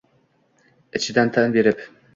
[1.01, 1.89] ichida tan berib.